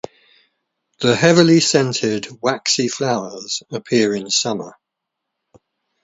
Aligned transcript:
The 1.01 1.15
heavily 1.15 1.59
scented 1.59 2.25
waxy 2.41 2.87
flowers 2.87 3.61
appear 3.71 4.15
in 4.15 4.31
summer. 4.31 4.75